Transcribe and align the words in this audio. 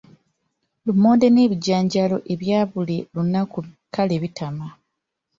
Lumonde 0.85 1.27
n’ebijanjaalo 1.31 2.17
ebya 2.33 2.59
buli 2.71 2.97
lunaku 3.13 3.59
kale 3.93 4.15
bitama. 4.23 4.67